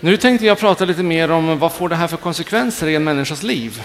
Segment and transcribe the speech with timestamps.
[0.00, 3.04] Nu tänkte jag prata lite mer om vad får det här för konsekvenser i en
[3.04, 3.82] människas liv.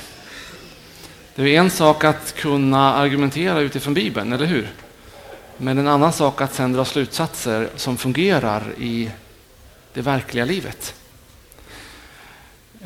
[1.35, 4.73] Det är en sak att kunna argumentera utifrån Bibeln, eller hur?
[5.57, 9.11] Men en annan sak att sedan dra slutsatser som fungerar i
[9.93, 10.95] det verkliga livet.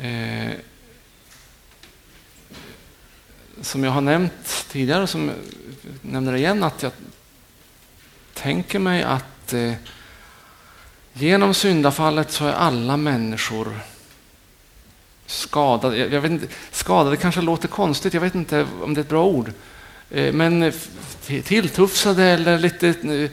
[0.00, 0.52] Eh,
[3.60, 5.36] som jag har nämnt tidigare, och som jag
[6.12, 6.92] nämner igen, att jag
[8.34, 9.72] tänker mig att eh,
[11.18, 13.80] genom syndafallet så är alla människor
[15.26, 15.96] skadade.
[15.96, 19.24] Jag vet inte, skadade kanske låter konstigt, jag vet inte om det är ett bra
[19.24, 19.52] ord.
[20.10, 20.72] Eh, men
[21.44, 23.30] tilltufsade eller lite, eh,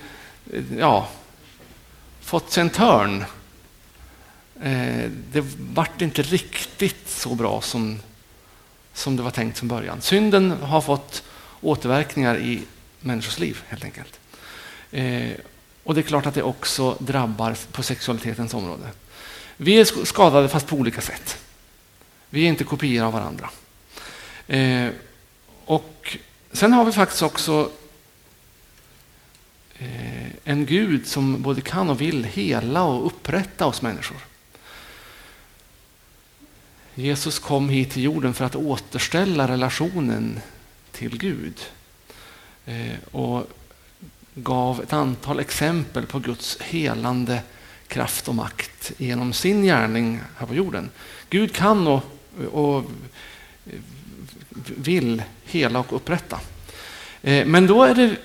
[0.77, 1.09] ja,
[2.21, 3.25] fått sig en törn.
[4.61, 7.99] Eh, det vart inte riktigt så bra som,
[8.93, 10.01] som det var tänkt från början.
[10.01, 11.23] Synden har fått
[11.61, 12.61] återverkningar i
[12.99, 14.19] människors liv helt enkelt.
[15.83, 18.91] Och det är klart att det också drabbar på sexualitetens område.
[19.57, 21.37] Vi är skadade fast på olika sätt.
[22.29, 23.49] Vi är inte kopior av varandra.
[24.47, 24.89] Eh,
[25.65, 26.17] och
[26.53, 27.71] Sen har vi faktiskt också
[29.77, 34.17] eh, en Gud som både kan och vill hela och upprätta oss människor.
[36.95, 40.39] Jesus kom hit till jorden för att återställa relationen
[40.91, 41.61] till Gud
[42.65, 43.47] eh, och
[44.35, 47.41] gav ett antal exempel på Guds helande
[47.87, 50.89] kraft och makt genom sin gärning här på jorden.
[51.29, 52.03] Gud kan och,
[52.51, 52.83] och
[54.75, 56.39] vill hela och upprätta.
[57.21, 58.15] Eh, men då är det,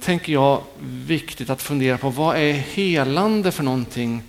[0.00, 4.22] tänker jag, viktigt att fundera på vad är helande för någonting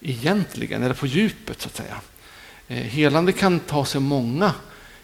[0.00, 2.00] egentligen, eller på djupet så att säga.
[2.68, 4.52] Eh, helande kan ta sig många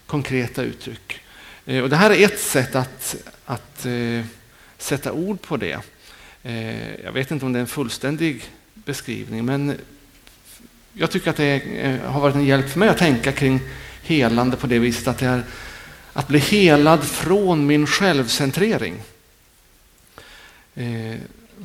[0.06, 1.20] konkreta uttryck.
[1.66, 3.86] Eh, och det här är ett sätt att, att
[4.82, 5.80] sätta ord på det.
[6.42, 8.44] Eh, jag vet inte om det är en fullständig
[8.74, 9.78] beskrivning, men
[10.92, 13.60] jag tycker att det eh, har varit en hjälp för mig att tänka kring
[14.02, 15.44] helande på det viset att det är
[16.12, 18.94] att bli helad från min självcentrering.
[20.74, 21.16] Eh,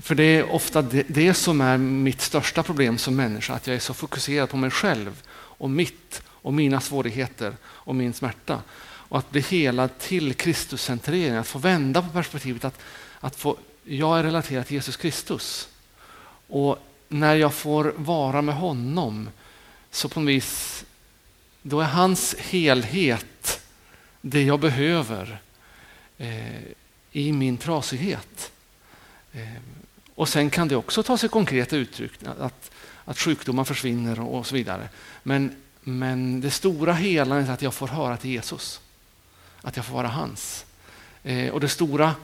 [0.02, 3.80] för det är ofta det, som är mitt största problem som människa, att jag är
[3.80, 8.62] så fokuserad på mig själv och mitt och mina svårigheter och min smärta.
[9.10, 12.80] Och att bli helad till Kristuscentrering, att få vända på perspektivet att,
[13.20, 15.70] att få, jag är relaterad till Jesus Kristus.
[16.48, 19.30] Och när jag får vara med honom
[19.92, 20.86] så på något vis,
[21.62, 23.62] då är hans helhet
[24.22, 25.42] det jag behöver
[26.18, 26.62] eh,
[27.12, 28.52] i min trasighet.
[29.32, 29.62] Eh,
[30.16, 32.72] och sen kan det också ta sig konkreta uttryck, att,
[33.06, 34.90] att sjukdomar försvinner och, och så vidare.
[35.24, 38.82] Men, men det stora hela är att jag får höra till Jesus,
[39.68, 40.66] att jag får vara hans.
[41.24, 42.16] Eh, och det stora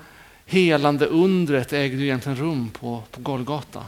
[0.46, 3.86] helande undret ägde egentligen rum på, på Golgata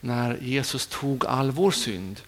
[0.00, 2.20] när Jesus tog all vår synd,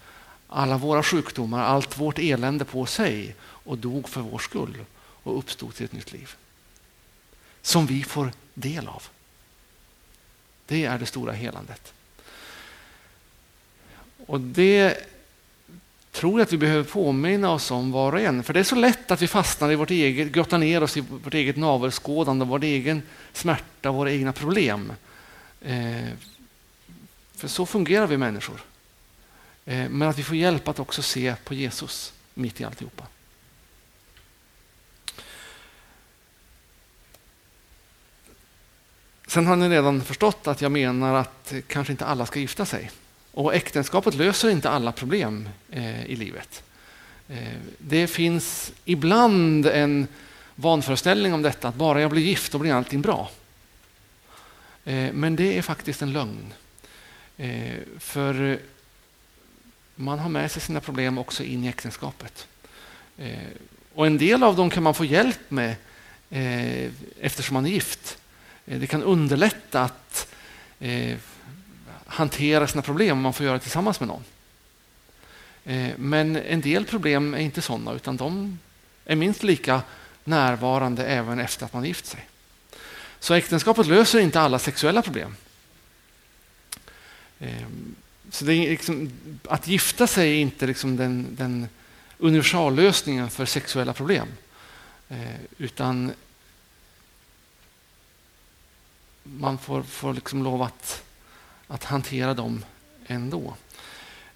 [0.49, 5.75] alla våra sjukdomar, allt vårt elände på sig och dog för vår skull och uppstod
[5.75, 6.35] till ett nytt liv.
[7.63, 9.03] Som vi får del av.
[10.67, 11.93] Det är det stora helandet.
[14.27, 15.07] Och det
[16.13, 18.43] tror jag att vi behöver påminna oss om var och en.
[18.43, 21.01] För det är så lätt att vi fastnar i vårt eget, grottar ner oss i
[21.01, 23.03] vårt eget navelskådande, vår egen
[23.33, 24.93] smärta, våra egna problem.
[25.63, 26.09] Eh,
[27.35, 28.61] för så fungerar vi människor.
[29.65, 33.07] Eh, men att vi får hjälp att också se på Jesus mitt i alltihopa.
[39.27, 42.91] Sen har ni redan förstått att jag menar att kanske inte alla ska gifta sig.
[43.39, 46.63] Och äktenskapet löser inte alla problem eh, i livet.
[47.29, 50.07] Eh, det finns ibland en
[50.55, 53.31] vanföreställning om detta, att bara jag blir gift då blir allting bra.
[54.85, 56.53] Eh, men det är faktiskt en lögn.
[57.37, 58.59] Eh, för
[59.95, 62.49] man har med sig sina problem också in i äktenskapet.
[63.19, 63.49] Eh,
[63.95, 65.75] och en del av dem kan man få hjälp med
[66.31, 66.91] eh,
[67.21, 68.19] eftersom man är gift.
[68.67, 70.35] Eh, det kan underlätta att
[70.81, 71.17] eh,
[72.09, 74.25] hantera sina problem om man får göra det tillsammans med någon.
[75.65, 78.59] Eh, men en del problem är inte sådana, utan de
[79.05, 79.83] är minst lika
[80.25, 82.29] närvarande även efter att man gift sig.
[83.21, 85.37] Så äktenskapet löser inte alla sexuella problem.
[87.41, 87.95] Ehm,
[88.31, 89.13] så det är liksom,
[89.49, 91.69] att gifta sig är inte liksom den, den
[92.19, 94.29] universallösningen för sexuella problem.
[95.09, 96.13] Eh, utan
[99.23, 101.03] man får, får liksom lov att,
[101.69, 102.65] att hantera dem
[103.07, 103.55] ändå.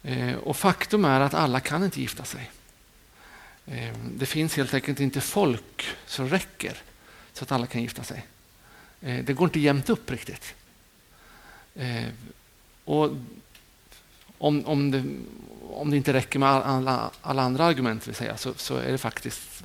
[0.02, 2.50] Eh, och faktum är att alla kan inte gifta sig.
[3.66, 6.76] Eh, det finns helt enkelt inte folk som räcker
[7.32, 8.26] så att alla kan gifta sig.
[9.00, 10.54] Eh, det går inte jämnt upp riktigt.
[11.74, 12.08] Eh,
[12.84, 13.10] och
[14.38, 15.04] om, om, det,
[15.62, 18.98] om det inte räcker med alla, alla andra argument vill säga, så, så, är det
[18.98, 19.64] faktiskt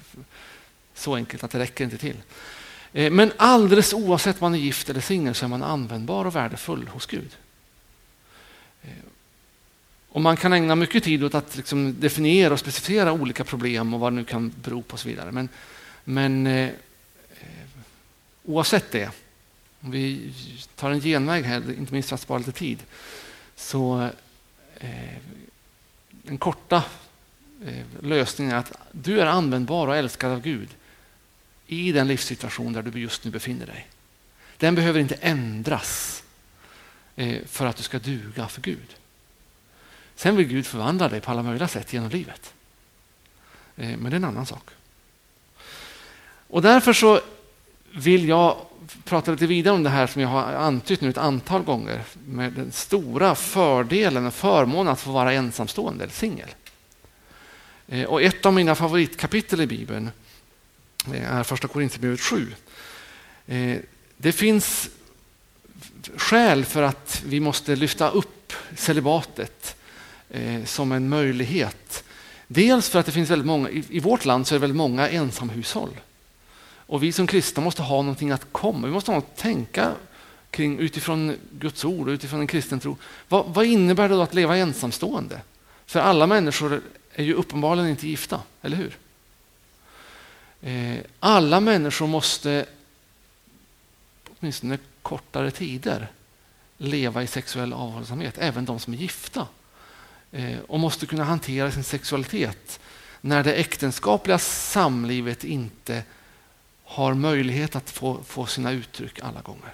[0.93, 2.17] så enkelt att det räcker inte till.
[2.93, 6.35] Eh, men alldeles oavsett om man är gift eller singel så är man användbar och
[6.35, 7.37] värdefull hos Gud.
[10.17, 13.99] Och Man kan ägna mycket tid åt att liksom definiera och specificera olika problem och
[13.99, 15.31] vad det nu kan bero på och så vidare.
[15.31, 15.49] Men,
[16.03, 16.69] men eh,
[18.45, 19.09] oavsett det,
[19.81, 20.33] om vi
[20.75, 22.83] tar en genväg här, inte minst för att spara lite tid,
[23.55, 24.09] så
[24.77, 25.17] eh,
[26.09, 26.83] den korta
[27.65, 30.69] eh, lösningen är att du är användbar och älskad av Gud
[31.67, 33.87] i den livssituation där du just nu befinner dig.
[34.57, 36.23] Den behöver inte ändras
[37.15, 38.95] eh, för att du ska duga för Gud.
[40.17, 42.53] Sen vill Gud förvandla dig på alla möjliga sätt genom livet.
[43.75, 44.69] Eh, men det är en annan sak.
[46.47, 47.21] Och därför så
[47.91, 48.57] vill jag
[49.03, 52.53] prata lite vidare om det här som jag har antytt nu ett antal gånger med
[52.53, 56.49] den stora fördelen och förmånen att få vara ensamstående eller singel.
[57.87, 60.09] Eh, och ett av mina favoritkapitel i Bibeln
[61.13, 62.53] eh, är första Korinthierbrevet 7.
[64.17, 64.89] Det finns
[66.15, 69.76] skäl för att vi måste lyfta upp celibatet
[70.29, 72.03] Eh, som en möjlighet.
[72.47, 75.09] Dels för att det finns väldigt många, i vårt land så är det väldigt många
[75.09, 75.99] ensamhushåll.
[76.87, 78.87] Och vi som kristna måste ha någonting att komma.
[78.87, 79.93] Vi måste ha något att tänka
[80.51, 82.97] kring utifrån Guds ord och utifrån en kristen tro.
[83.27, 85.41] Vad, vad innebär det då att leva ensamstående?
[85.85, 86.81] För alla människor
[87.13, 88.97] är ju uppenbarligen inte gifta, eller hur?
[90.61, 92.65] Eh, alla människor måste
[94.39, 96.07] åtminstone kortare tider
[96.77, 99.47] leva i sexuell avhållsamhet, även de som är gifta.
[100.31, 102.79] Eh, och måste kunna hantera sin sexualitet
[103.21, 106.03] när det äktenskapliga samlivet inte
[106.83, 109.73] har möjlighet att få, få sina uttryck alla gånger.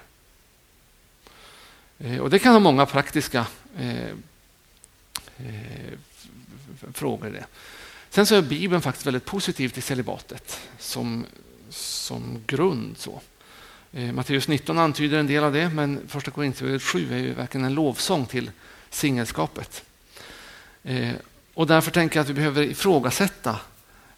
[1.99, 3.47] Eh, och Det kan ha många praktiska
[3.77, 4.07] eh,
[5.37, 5.93] eh,
[6.93, 7.29] frågor.
[7.29, 7.45] Det.
[8.09, 11.25] Sen så är Bibeln faktiskt väldigt positiv till celibatet som,
[11.69, 12.97] som grund.
[12.97, 13.21] Så.
[13.91, 17.65] Eh, Matteus 19 antyder en del av det, men första Korinthierbrevet 7 är ju verkligen
[17.65, 18.51] en lovsång till
[18.89, 19.83] singelskapet.
[20.83, 21.13] Eh,
[21.53, 23.59] och därför tänker jag att vi behöver ifrågasätta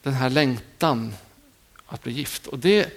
[0.03, 1.13] den här längtan
[1.85, 2.47] att bli gift.
[2.47, 2.89] Och Det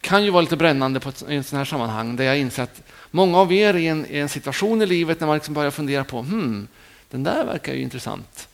[0.00, 2.62] kan ju vara lite brännande på ett, i ett sådant här sammanhang där jag inser
[2.62, 5.54] att många av er är i en, i en situation i livet när man liksom
[5.54, 6.68] börjar fundera på hmm,
[7.10, 8.48] den där verkar ju intressant.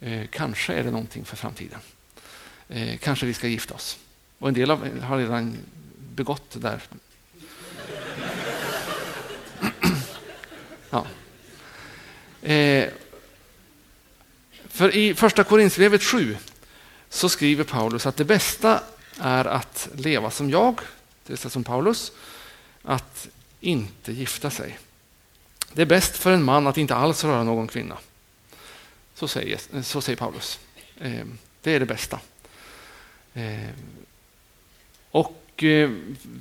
[0.00, 1.78] Eh, kanske är det någonting för framtiden.
[2.68, 3.98] Eh, kanske vi ska gifta oss.
[4.38, 5.56] Och en del av er har redan
[6.14, 6.80] begått det där.
[10.90, 11.06] ja.
[12.48, 12.88] Eh,
[14.70, 16.36] för i första Korinthierbrevet 7
[17.08, 18.80] så skriver Paulus att det bästa
[19.18, 20.80] är att leva som jag,
[21.26, 22.12] det är som Paulus,
[22.82, 23.28] att
[23.60, 24.78] inte gifta sig.
[25.72, 27.96] Det är bäst för en man att inte alls röra någon kvinna.
[29.14, 30.58] Så säger, så säger Paulus.
[31.00, 31.26] Eh,
[31.62, 32.20] det är det bästa.
[33.34, 33.70] Eh,
[35.10, 35.90] och eh,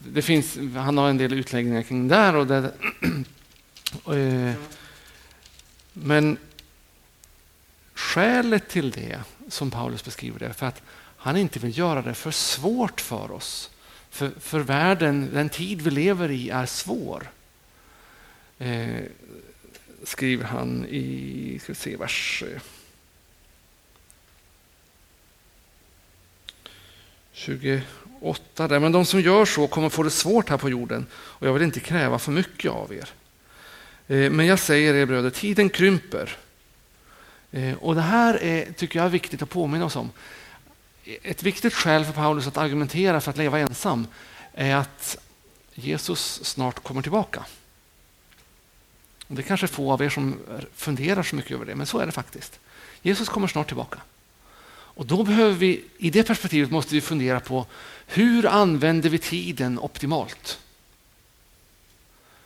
[0.08, 2.36] det finns, han har en del utläggningar kring där.
[2.36, 2.74] Och det,
[5.94, 6.38] men
[8.10, 10.82] skälet till det, som Paulus beskriver det, för att
[11.18, 13.70] han inte vill göra det för svårt för oss.
[14.10, 17.30] För, för världen, den tid vi lever i, är svår.
[18.60, 19.04] Eh,
[20.04, 22.62] skriver han i ska se, vers eh,
[27.32, 28.68] 28.
[28.68, 28.80] Där.
[28.80, 31.64] Men de som gör så kommer få det svårt här på jorden och jag vill
[31.64, 33.10] inte kräva för mycket av er.
[34.08, 36.38] Eh, men jag säger er bröder, tiden krymper.
[37.52, 40.12] Eh, och det här är, tycker jag är viktigt att påminna oss om
[41.24, 44.08] ett viktigt skäl för Paulus att argumentera för att leva ensam
[44.54, 45.18] är att
[45.74, 47.46] Jesus snart kommer tillbaka.
[49.28, 50.40] Det är kanske få av er som
[50.76, 52.60] funderar så mycket över det, men så är det faktiskt.
[53.02, 54.00] Jesus kommer snart tillbaka.
[54.70, 57.66] Och då behöver vi, I det perspektivet måste vi fundera på
[58.08, 60.60] hur använder vi tiden optimalt?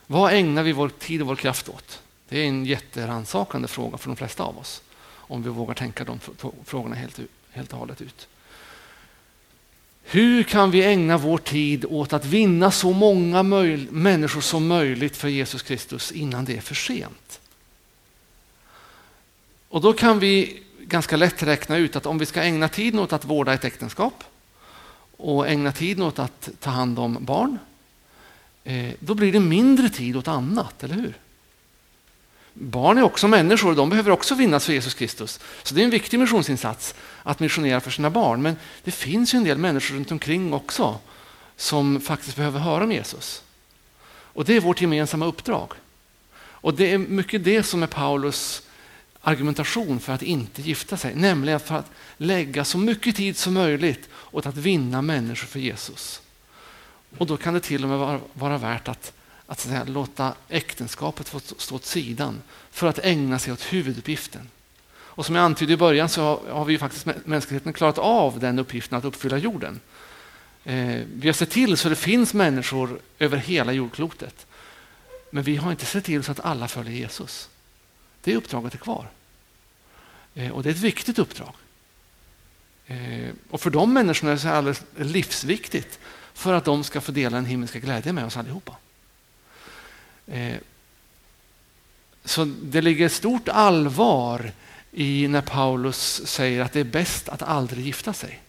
[0.07, 2.01] Vad ägnar vi vår tid och vår kraft åt?
[2.29, 4.81] Det är en jätteransakande fråga för de flesta av oss,
[5.27, 6.19] om vi vågar tänka de
[6.65, 7.19] frågorna helt,
[7.51, 8.27] helt och hållet ut.
[10.03, 15.27] Hur kan vi ägna vår tid åt att vinna så många människor som möjligt för
[15.27, 17.39] Jesus Kristus innan det är för sent?
[19.69, 23.13] Och då kan vi ganska lätt räkna ut att om vi ska ägna tiden åt
[23.13, 24.23] att vårda ett äktenskap
[25.17, 27.59] och ägna tiden åt att ta hand om barn,
[28.63, 31.13] eh, då blir det mindre tid åt annat, eller hur?
[32.53, 35.39] Barn är också människor och de behöver också vinnas för Jesus Kristus.
[35.63, 38.41] Så det är en viktig missionsinsats att missionera för sina barn.
[38.41, 40.99] Men det finns ju en del människor runt omkring också
[41.55, 43.43] som faktiskt behöver höra om Jesus.
[44.05, 45.73] Och det är vårt gemensamma uppdrag.
[46.35, 48.63] Och det är mycket det som är Paulus
[49.21, 54.09] argumentation för att inte gifta sig, nämligen för att lägga så mycket tid som möjligt
[54.31, 56.21] åt att vinna människor för Jesus.
[57.17, 59.13] Och då kan det till och med vara, vara värt att,
[59.47, 64.49] att säga, låta äktenskapet få stå åt sidan för att ägna sig åt huvuduppgiften.
[65.15, 68.59] Och som jag antydde i början så har, har vi faktiskt mänskligheten klarat av den
[68.59, 69.79] uppgiften att uppfylla jorden.
[70.63, 74.45] Eh, vi har sett till så det finns människor över hela jordklotet.
[75.29, 77.49] Men vi har inte sett till så att alla följer Jesus.
[78.21, 79.07] Det uppdraget är kvar.
[80.35, 81.53] Eh, och det är ett viktigt uppdrag.
[82.87, 85.99] Eh, och för de människorna är det alldeles livsviktigt
[86.33, 88.75] för att de ska få dela den himmelska glädjen med oss allihopa.
[90.27, 90.57] Eh,
[92.25, 94.51] så det ligger stort allvar
[94.91, 98.39] i när Paulus säger att det är bäst att aldrig gifta sig.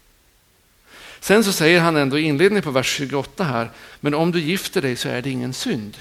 [1.20, 4.82] Sen så säger han ändå i inledningen på vers 28 här, men om du gifter
[4.82, 5.96] dig så är det ingen synd.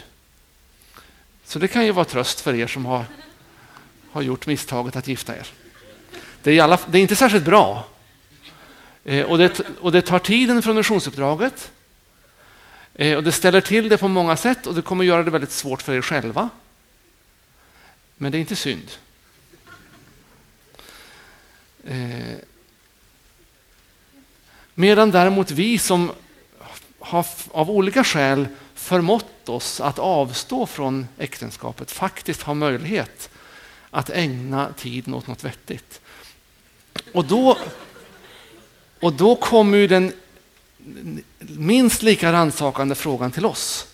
[1.46, 3.06] Så det kan ju vara tröst för er som har,
[4.12, 5.48] har gjort misstaget att gifta er.
[6.44, 7.88] Det är, alla, det är inte särskilt bra.
[9.04, 11.72] Eh, och, det, och det tar tiden från missionsuppdraget.
[12.96, 15.52] Eh, och det ställer till det på många sätt och det kommer göra det väldigt
[15.52, 16.50] svårt för er själva.
[18.16, 18.92] Men det är inte synd.
[21.84, 22.38] Eh,
[24.74, 26.12] medan däremot vi som
[27.00, 33.30] har av olika skäl förmått oss att avstå från äktenskapet faktiskt har möjlighet
[33.90, 36.02] att ägna tiden åt något vettigt.
[37.14, 37.58] Och då,
[39.00, 40.14] och då kommer ju den
[41.40, 43.88] minst lika rannsakande frågan till oss.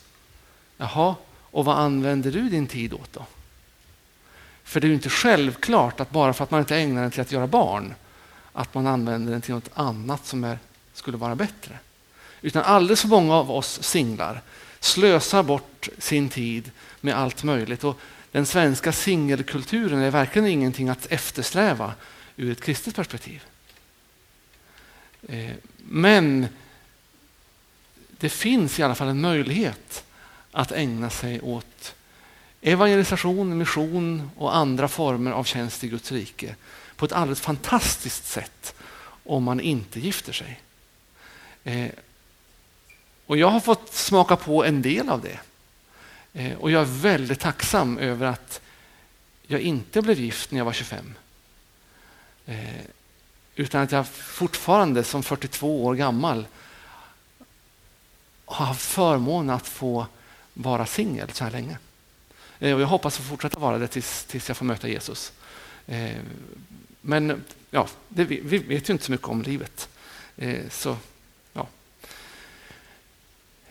[0.78, 1.16] Jaha,
[1.52, 3.26] och vad använder du din tid åt då?
[4.64, 7.22] För det är ju inte självklart att bara för att man inte ägnar den till
[7.22, 7.94] att göra barn,
[8.54, 10.60] att man använder den till något annat som är,
[10.94, 11.80] skulle vara bättre.
[12.42, 14.42] Utan alldeles för många av oss singlar
[14.80, 17.84] slösar bort sin tid med allt möjligt.
[17.84, 18.00] Och
[18.32, 21.94] den svenska singelkulturen är verkligen ingenting att eftersträva
[22.36, 23.44] ur ett kristet perspektiv.
[25.28, 26.48] Eh, men
[28.20, 30.04] det finns i alla fall en möjlighet
[30.52, 31.96] att ägna sig åt
[32.62, 36.56] evangelisation, mission och andra former av tjänst i Guds rike
[36.96, 38.76] på ett alldeles fantastiskt sätt
[39.26, 40.60] om man inte gifter sig.
[41.64, 41.90] Eh,
[43.26, 45.40] och Jag har fått smaka på en del av det.
[46.34, 48.62] Eh, och jag är väldigt tacksam över att
[49.48, 51.14] jag inte blev gift när jag var 25.
[52.46, 52.58] Eh,
[53.56, 56.46] utan att jag fortfarande som 42 år gammal
[58.50, 60.06] har haft förmånen att få
[60.54, 61.78] vara singel så här länge.
[62.60, 65.34] Eh, och jag hoppas få fortsätta vara det tills, tills jag får möta Jesus.
[65.88, 66.18] Eh,
[67.02, 69.90] men ja, det, vi vet ju inte så mycket om livet.
[70.38, 70.98] Eh, så,
[71.54, 71.68] ja.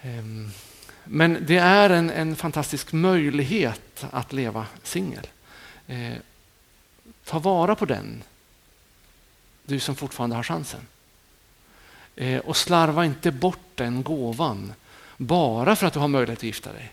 [0.02, 0.50] Ehm,
[1.04, 5.26] men det är en, en fantastisk möjlighet att leva singel.
[5.86, 6.14] Eh,
[7.24, 8.22] ta vara på den,
[9.64, 10.80] du som fortfarande har chansen.
[12.20, 14.72] Eh, och slarva inte bort den gåvan
[15.16, 16.92] bara för att du har möjlighet att gifta dig.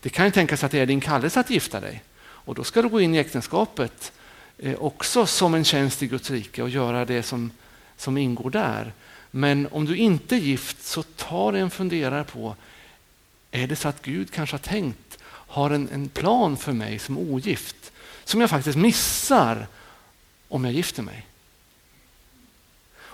[0.00, 2.02] Det kan ju tänkas att det är din kallelse att gifta dig.
[2.22, 4.12] Och då ska du gå in i äktenskapet
[4.58, 7.50] eh, också som en tjänst i Guds rike och göra det som,
[7.96, 8.92] som ingår där.
[9.30, 12.56] Men om du inte är gift så ta dig en funderare på,
[13.50, 17.18] är det så att Gud kanske har tänkt, har en, en plan för mig som
[17.18, 17.92] ogift,
[18.24, 19.66] som jag faktiskt missar
[20.48, 21.26] om jag gifter mig?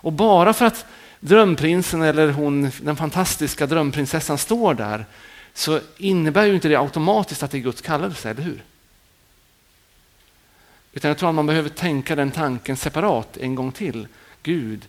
[0.01, 0.87] Och bara för att
[1.21, 5.07] drömprinsen eller hon, den fantastiska drömprinsessan står där
[5.55, 8.65] så innebär ju inte det automatiskt att det är Guds kallelse, eller hur?
[10.93, 14.09] Utan jag tror att man behöver tänka den tanken separat en gång till.
[14.43, 14.89] Gud,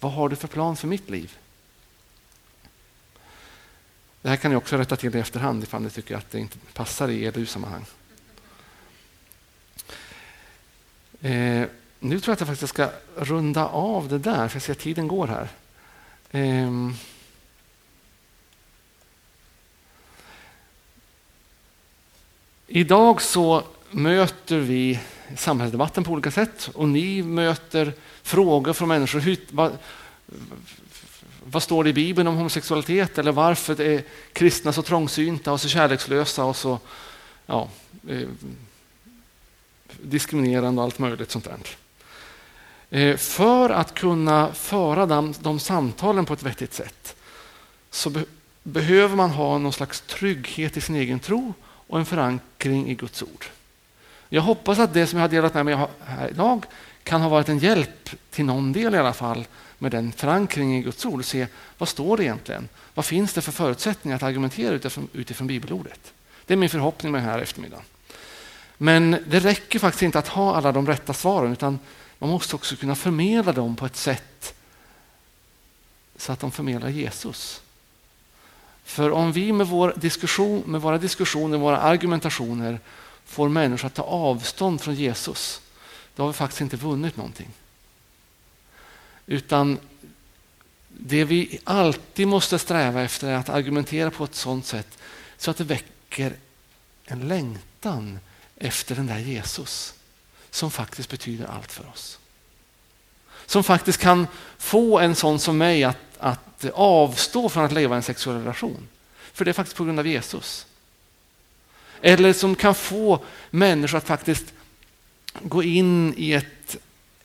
[0.00, 1.36] vad har du för plan för mitt liv?
[4.22, 6.58] Det här kan ni också rätta till i efterhand ifall ni tycker att det inte
[6.72, 7.84] passar i EDU-sammanhang.
[11.20, 11.66] Eh,
[12.00, 14.78] nu tror jag att jag faktiskt ska runda av det där, för jag ser att
[14.78, 15.48] tiden går här.
[16.30, 16.70] Eh,
[22.72, 25.00] Idag så möter vi
[25.36, 27.92] samhällsdebatten på olika sätt och ni möter
[28.22, 29.20] frågor från människor.
[29.20, 29.78] Hur, vad,
[31.44, 33.18] vad står det i Bibeln om homosexualitet?
[33.18, 34.02] Eller varför är
[34.32, 36.78] kristna så trångsynta och så kärlekslösa och så
[37.46, 37.68] ja,
[38.08, 38.28] eh,
[40.02, 41.58] diskriminerande och allt möjligt sånt där.
[42.90, 47.16] Eh, för att kunna föra de, de samtalen på ett vettigt sätt
[47.90, 48.24] så be,
[48.62, 53.22] behöver man ha någon slags trygghet i sin egen tro och en förankring i Guds
[53.22, 53.46] ord.
[54.28, 56.66] Jag hoppas att det som jag har delat med mig här idag
[57.02, 59.46] kan ha varit en hjälp till någon del i alla fall
[59.78, 61.24] med den förankringen i Guds ord.
[61.24, 61.46] Se
[61.78, 62.68] vad står det egentligen?
[62.94, 66.12] Vad finns det för förutsättningar att argumentera utifrån, utifrån bibelordet?
[66.46, 67.84] Det är min förhoppning med den här eftermiddagen.
[68.76, 71.78] Men det räcker faktiskt inte att ha alla de rätta svaren utan
[72.20, 74.54] man måste också kunna förmedla dem på ett sätt
[76.16, 77.62] så att de förmedlar Jesus.
[78.84, 82.80] För om vi med, vår diskussion, med våra diskussioner, våra argumentationer
[83.24, 85.60] får människor att ta avstånd från Jesus,
[86.16, 87.48] då har vi faktiskt inte vunnit någonting.
[89.26, 89.78] Utan
[90.88, 94.98] det vi alltid måste sträva efter är att argumentera på ett sådant sätt
[95.36, 96.34] så att det väcker
[97.04, 98.18] en längtan
[98.56, 99.94] efter den där Jesus
[100.50, 102.18] som faktiskt betyder allt för oss.
[103.46, 104.26] Som faktiskt kan
[104.58, 108.88] få en sån som mig att, att avstå från att leva i en sexuell relation.
[109.32, 110.66] För det är faktiskt på grund av Jesus.
[112.00, 114.52] Eller som kan få människor att faktiskt
[115.42, 116.76] gå in i ett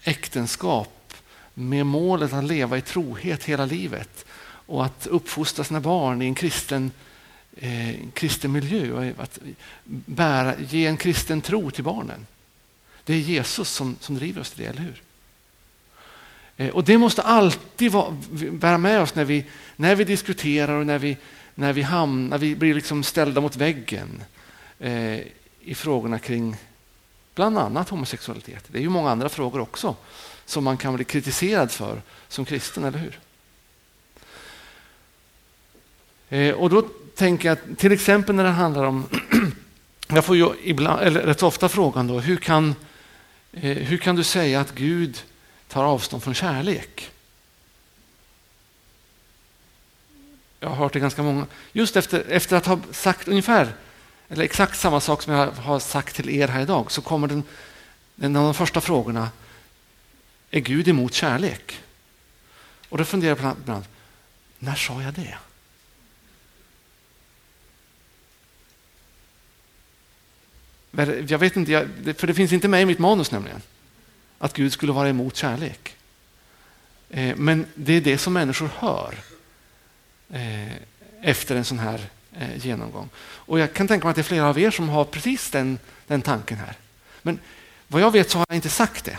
[0.04, 1.14] äktenskap
[1.54, 4.26] med målet att leva i trohet hela livet
[4.66, 6.92] och att uppfostra sina barn i en kristen,
[7.58, 9.40] eh, kristen miljö och att
[10.06, 12.26] bära, ge en kristen tro till barnen.
[13.06, 15.02] Det är Jesus som, som driver oss till det, eller hur?
[16.58, 18.18] Eh, och det måste alltid vara,
[18.52, 19.46] bära med oss när vi,
[19.76, 21.18] när vi diskuterar och när vi,
[21.56, 24.24] när vi, hamnar, när vi blir liksom ställda mot väggen
[24.80, 25.20] eh,
[25.62, 26.58] i frågorna kring
[27.36, 28.64] bland annat homosexualitet.
[28.68, 29.96] Det är ju många andra frågor också
[30.46, 33.20] som man kan bli kritiserad för som kristen, eller hur?
[36.30, 36.82] Eh, och då
[37.16, 39.06] tänker jag till exempel när det handlar om,
[40.08, 42.76] jag får ju ibland, eller rätt ofta frågan då, hur kan, eh,
[43.56, 45.24] Eh, hur kan du säga att Gud
[45.68, 47.12] tar avstånd från kärlek?
[50.60, 51.46] Jag har hört det ganska många.
[51.72, 53.74] Just efter, efter att ha sagt ungefär,
[54.30, 57.44] eller exakt samma sak som jag har sagt till er här idag, så kommer den,
[58.22, 59.30] en av de första frågorna.
[60.52, 61.80] Är Gud emot kärlek?
[62.90, 63.86] Och då funderar jag ibland,
[64.60, 65.38] när sa jag det?
[71.28, 71.88] Jag vet inte,
[72.18, 73.62] för det finns inte med i mitt manus nämligen.
[74.38, 75.96] Att Gud skulle vara emot kärlek.
[77.10, 79.16] Eh, men det är det som människor hör
[80.30, 80.74] eh,
[81.22, 82.02] efter en sån här
[82.38, 83.10] eh, genomgång.
[83.18, 85.80] Och jag kan tänka mig att det är flera av er som har precis den,
[86.08, 86.74] den tanken här.
[87.22, 87.40] Men
[87.88, 89.18] vad jag vet så har jag inte sagt det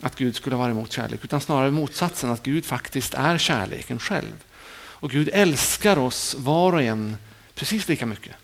[0.00, 4.44] att Gud skulle vara emot kärlek, utan snarare motsatsen, att Gud faktiskt är kärleken själv.
[4.74, 7.16] Och Gud älskar oss var och en
[7.54, 8.34] precis lika mycket.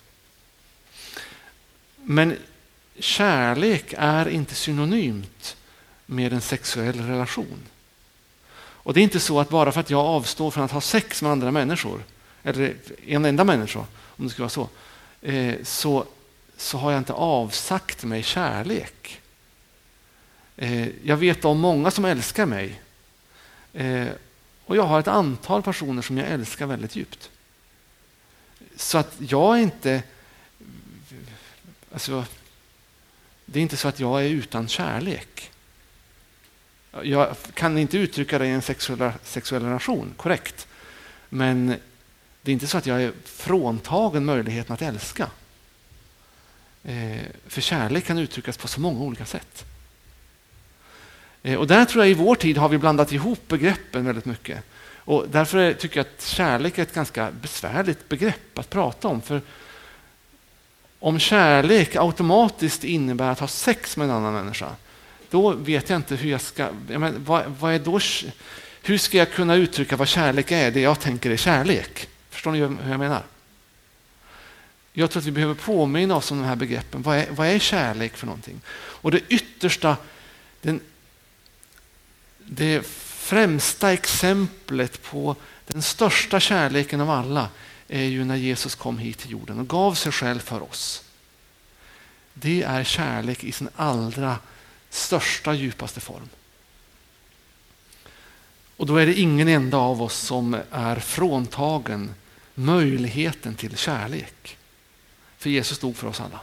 [2.03, 2.37] Men
[2.99, 5.57] kärlek är inte synonymt
[6.05, 7.59] med en sexuell relation.
[8.83, 11.21] Och Det är inte så att bara för att jag avstår från att ha sex
[11.21, 12.03] med andra människor,
[12.43, 12.75] eller
[13.07, 14.69] en enda människa, om det skulle vara så,
[15.21, 16.05] eh, så,
[16.57, 19.21] så har jag inte avsagt mig kärlek.
[20.57, 22.81] Eh, jag vet om många som älskar mig.
[23.73, 24.07] Eh,
[24.65, 27.29] och jag har ett antal personer som jag älskar väldigt djupt.
[28.75, 30.03] Så att jag är inte...
[31.93, 32.25] Alltså,
[33.45, 35.51] det är inte så att jag är utan kärlek.
[37.03, 40.67] Jag kan inte uttrycka det i en sexuell, sexuell relation, korrekt.
[41.29, 41.67] Men
[42.41, 45.29] det är inte så att jag är fråntagen möjligheten att älska.
[46.83, 49.65] Eh, för kärlek kan uttryckas på så många olika sätt.
[51.43, 54.63] Eh, och där tror jag i vår tid har vi blandat ihop begreppen väldigt mycket.
[54.95, 59.21] Och därför tycker jag att kärlek är ett ganska besvärligt begrepp att prata om.
[59.21, 59.41] För
[61.01, 64.75] om kärlek automatiskt innebär att ha sex med en annan människa,
[65.29, 66.69] då vet jag inte hur jag ska...
[66.89, 67.99] Jag menar, vad, vad, är då,
[68.81, 72.07] hur ska jag kunna uttrycka vad kärlek är, det jag tänker är kärlek?
[72.29, 73.23] Förstår ni hur jag menar?
[74.93, 77.01] Jag tror att vi behöver påminna oss om de här begreppen.
[77.01, 78.61] Vad är, vad är kärlek för någonting?
[78.67, 79.97] Och det yttersta,
[80.61, 80.79] den
[82.37, 85.35] det främsta exemplet på
[85.67, 87.49] den största kärleken av alla
[87.91, 91.03] är ju när Jesus kom hit till jorden och gav sig själv för oss.
[92.33, 94.37] Det är kärlek i sin allra
[94.89, 96.29] största, djupaste form.
[98.77, 102.15] Och då är det ingen enda av oss som är fråntagen
[102.55, 104.57] möjligheten till kärlek.
[105.37, 106.39] För Jesus dog för oss alla.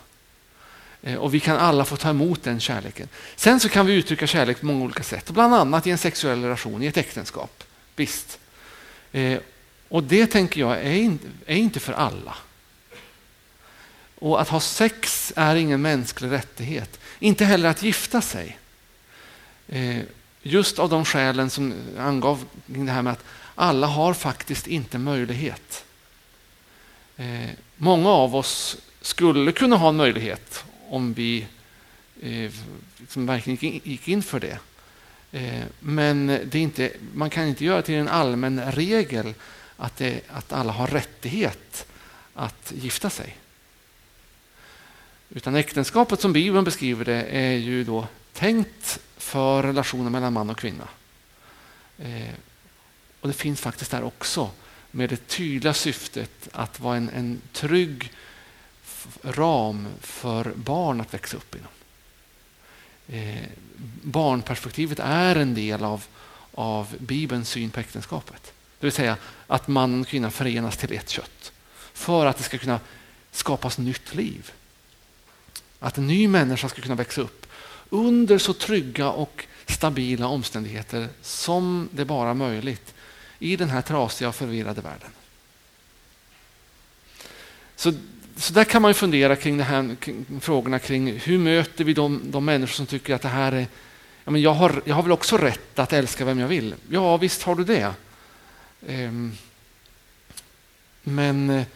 [1.03, 3.09] Eh, och vi kan alla få ta emot den kärleken.
[3.37, 6.43] Sen så kan vi uttrycka kärlek på många olika sätt, bland annat i en sexuell
[6.43, 7.65] relation, i ett äktenskap.
[7.97, 8.39] Visst.
[9.13, 9.39] Eh,
[9.89, 12.35] och det tänker jag är inte för alla.
[14.19, 17.01] Och att ha sex är ingen mänsklig rättighet.
[17.19, 18.59] Inte heller att gifta sig.
[19.69, 19.99] Eh,
[20.43, 23.25] just av de skälen som angav det här med att
[23.55, 25.85] alla har faktiskt inte möjlighet.
[27.17, 31.47] Eh, många av oss skulle kunna ha en möjlighet om vi
[32.99, 34.59] liksom verkligen gick in för det.
[35.81, 39.35] Men det är inte, man kan inte göra till en allmän regel
[39.79, 41.87] att, det, att alla har rättighet
[42.35, 43.37] att gifta sig.
[45.31, 50.59] Utan äktenskapet som Bibeln beskriver det är ju då tänkt för relationen mellan man och
[50.59, 50.89] kvinna.
[51.99, 52.35] Eh,
[53.21, 54.51] och det finns faktiskt där också
[54.91, 58.13] med det tydliga syftet att vara en, en trygg
[59.23, 61.73] ram för barn att växa upp inom.
[63.09, 63.49] Eh,
[64.03, 66.05] barnperspektivet är en del av,
[66.55, 68.53] av Bibelns syn på äktenskapet.
[68.81, 71.53] Det vill säga att man och kvinna förenas till ett kött
[71.93, 72.81] för att det ska kunna
[73.31, 74.53] skapas nytt liv.
[75.81, 77.47] Att en ny människa ska kunna växa upp
[77.91, 82.95] under så trygga och stabila omständigheter som det bara är möjligt
[83.39, 85.11] i den här trasiga och förvirrade världen.
[87.77, 87.93] Så,
[88.37, 92.21] så där kan man fundera kring, det här, kring frågorna kring hur möter vi de,
[92.25, 93.67] de människor som tycker att det här är
[94.25, 96.75] ja, men jag, har, jag har väl också rätt att älska vem jag vill.
[96.91, 97.95] Ja, visst har du det.
[98.87, 99.33] Ehm,
[101.03, 101.67] men eh,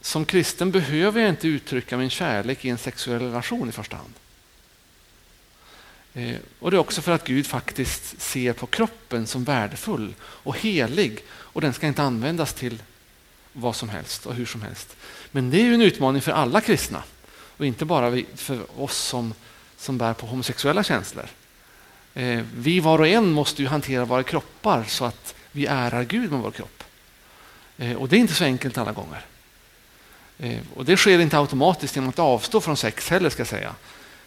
[0.00, 4.14] som kristen behöver jag inte uttrycka min kärlek i en sexuell relation i första hand.
[6.14, 10.58] Eh, och Det är också för att Gud faktiskt ser på kroppen som värdefull och
[10.58, 12.82] helig och den ska inte användas till
[13.52, 14.96] vad som helst och hur som helst.
[15.30, 17.02] Men det är ju en utmaning för alla kristna
[17.56, 19.34] och inte bara för oss som,
[19.76, 21.26] som bär på homosexuella känslor.
[22.14, 26.32] Eh, vi var och en måste ju hantera våra kroppar så att vi ärar Gud
[26.32, 26.84] med vår kropp.
[27.78, 29.20] Eh, och det är inte så enkelt alla gånger.
[30.38, 33.74] Eh, och det sker inte automatiskt genom att avstå från sex heller ska jag säga.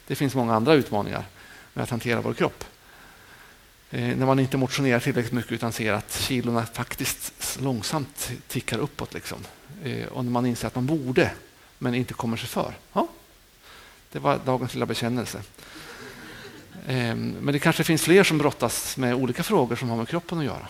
[0.06, 1.24] Det finns många andra utmaningar
[1.74, 2.64] med att hantera vår kropp.
[3.90, 9.14] Eh, när man inte motionerar tillräckligt mycket utan ser att kilorna faktiskt långsamt tickar uppåt.
[9.14, 9.38] Liksom.
[10.10, 11.30] Och när man inser att man borde,
[11.78, 12.74] men inte kommer sig för.
[12.92, 13.08] Ja,
[14.12, 15.42] det var dagens lilla bekännelse.
[17.16, 20.44] Men det kanske finns fler som brottas med olika frågor som har med kroppen att
[20.44, 20.68] göra.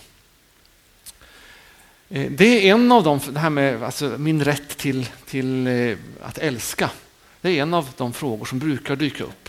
[2.11, 5.99] Eh, det är en av de, det här med alltså, min rätt till, till eh,
[6.23, 6.91] att älska.
[7.41, 9.49] Det är en av de frågor som brukar dyka upp.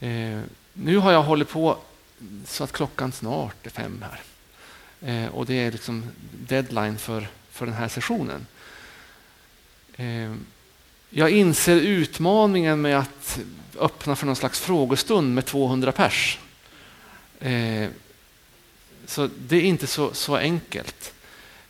[0.00, 0.40] Eh,
[0.72, 1.78] nu har jag hållit på
[2.44, 4.20] så att klockan snart är fem här.
[5.28, 6.10] Och det är liksom
[6.48, 8.46] deadline för, för den här sessionen.
[11.10, 13.38] Jag inser utmaningen med att
[13.78, 16.38] öppna för någon slags frågestund med 200 pers.
[19.06, 21.14] Så det är inte så, så enkelt.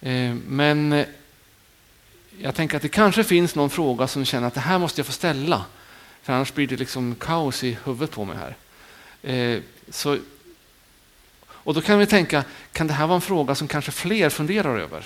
[0.00, 1.06] Eh, men eh,
[2.38, 5.06] jag tänker att det kanske finns någon fråga som känner att det här måste jag
[5.06, 5.64] få ställa.
[6.22, 8.56] För annars blir det liksom kaos i huvudet på mig här.
[9.32, 10.18] Eh, så,
[11.48, 14.78] och då kan vi tänka, kan det här vara en fråga som kanske fler funderar
[14.78, 15.04] över?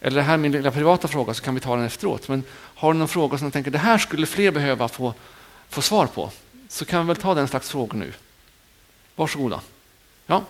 [0.00, 2.28] Eller det här är min lilla privata fråga så kan vi ta den efteråt.
[2.28, 5.14] Men har du någon fråga som du tänker, det här skulle fler behöva få,
[5.68, 6.30] få svar på?
[6.68, 8.12] Så kan vi väl ta den slags frågor nu.
[9.16, 9.60] Varsågoda.
[10.26, 10.44] Ja?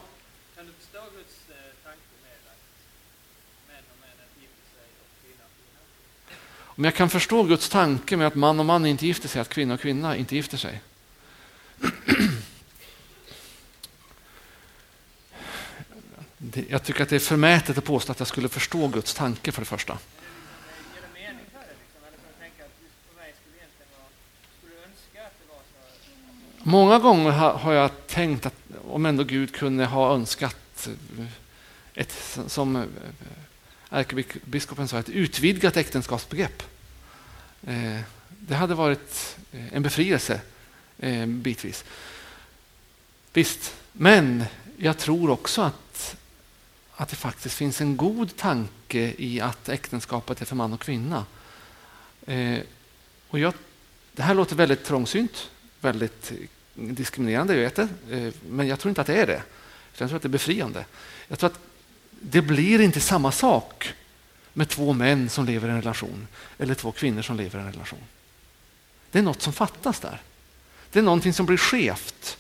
[6.81, 9.49] Om jag kan förstå Guds tanke med att man och man inte gifter sig, att
[9.49, 10.81] kvinna och kvinna inte gifter sig.
[16.69, 19.63] Jag tycker att det är förmätet att påstå att jag skulle förstå Guds tanke för
[19.63, 19.99] det första.
[26.59, 28.57] Många gånger har jag tänkt att
[28.89, 30.89] om ändå Gud kunde ha önskat
[31.95, 32.87] ett, som
[33.91, 36.63] ärkebiskopen sa, ett utvidgat äktenskapsbegrepp.
[37.67, 40.41] Eh, det hade varit eh, en befrielse
[40.99, 41.85] eh, bitvis.
[43.33, 44.45] Visst, men
[44.77, 46.17] jag tror också att,
[46.95, 51.27] att det faktiskt finns en god tanke i att äktenskapet är för man och kvinna.
[53.29, 53.55] Och jag,
[54.13, 55.51] det här låter väldigt trångsynt,
[55.81, 56.33] väldigt
[56.75, 57.89] diskriminerande, jag vet det,
[58.49, 59.43] men jag tror inte att det är det.
[59.97, 60.85] Jag tror att det är befriande.
[61.29, 61.61] Jag tror att
[62.21, 63.93] det blir inte samma sak
[64.53, 66.29] med två män som lever i en relation
[66.59, 67.99] eller två kvinnor som lever i en relation.
[69.11, 70.21] Det är något som fattas där.
[70.91, 72.39] Det är någonting som blir skevt.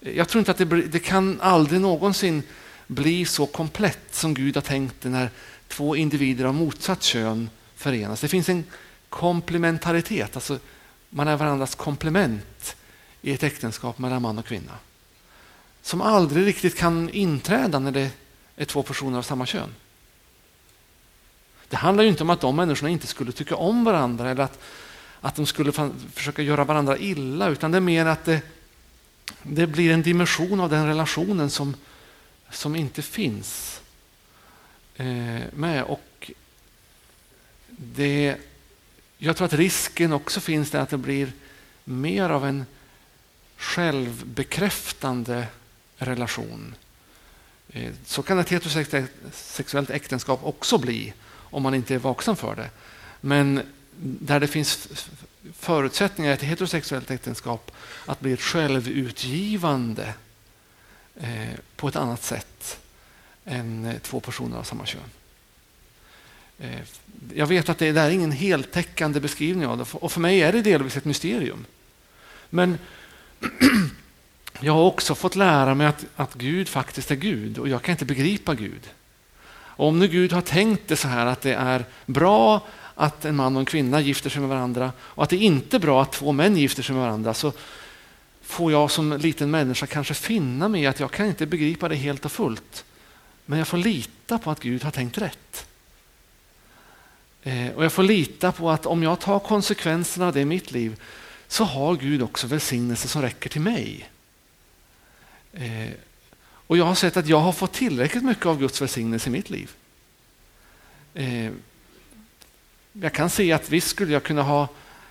[0.00, 2.42] Jag tror inte att det, blir, det kan aldrig någonsin
[2.86, 5.30] bli så komplett som Gud har tänkt det när
[5.68, 8.20] två individer av motsatt kön förenas.
[8.20, 8.64] Det finns en
[9.08, 10.58] komplementaritet, alltså
[11.10, 12.76] man är varandras komplement
[13.22, 14.72] i ett äktenskap mellan man och kvinna.
[15.82, 18.10] Som aldrig riktigt kan inträda när det
[18.56, 19.74] är två personer av samma kön.
[21.68, 24.58] Det handlar ju inte om att de människorna inte skulle tycka om varandra eller att,
[25.20, 25.72] att de skulle
[26.14, 28.42] försöka göra varandra illa, utan det är mer att det,
[29.42, 31.74] det blir en dimension av den relationen som,
[32.50, 33.80] som inte finns
[34.96, 35.84] eh, med.
[35.84, 36.30] Och
[37.68, 38.36] det,
[39.18, 41.32] jag tror att risken också finns där att det blir
[41.84, 42.66] mer av en
[43.56, 45.46] självbekräftande
[45.96, 46.85] relation Eh,
[47.72, 52.70] Eh, så kan ett heterosexuellt äktenskap också bli om man inte är vaksam för det.
[53.20, 53.62] Men
[54.00, 54.88] där det finns
[55.58, 57.70] förutsättningar i ett heterosexuellt äktenskap
[58.06, 60.14] att bli ett självutgivande
[61.16, 62.78] eh, på ett annat sätt
[63.44, 65.00] än eh, två personer av samma kön.
[66.58, 66.80] Eh,
[67.34, 70.62] jag vet att det är ingen heltäckande beskrivning av det och för mig är det
[70.62, 71.64] delvis ett mysterium.
[72.50, 72.78] Men
[74.60, 77.92] jag har också fått lära mig att, att Gud faktiskt är Gud och jag kan
[77.92, 78.90] inte begripa Gud.
[79.48, 83.36] Och om nu Gud har tänkt det så här att det är bra att en
[83.36, 86.12] man och en kvinna gifter sig med varandra och att det inte är bra att
[86.12, 87.52] två män gifter sig med varandra så
[88.42, 91.94] får jag som liten människa kanske finna mig i att jag kan inte begripa det
[91.94, 92.84] helt och fullt.
[93.46, 95.66] Men jag får lita på att Gud har tänkt rätt.
[97.42, 100.72] Eh, och jag får lita på att om jag tar konsekvenserna av det i mitt
[100.72, 101.00] liv
[101.48, 104.10] så har Gud också välsignelse som räcker till mig.
[105.56, 105.90] Eh,
[106.40, 109.50] och jag har sett att jag har fått tillräckligt mycket av Guds välsignelse i mitt
[109.50, 109.70] liv.
[111.14, 111.52] Eh,
[112.92, 114.68] jag kan se att visst skulle jag kunna ha,